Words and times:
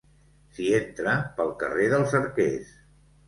S'hi 0.55 0.69
entra 0.77 1.13
pel 1.41 1.53
carrer 1.61 1.87
dels 1.93 2.17
Arquers. 2.23 2.73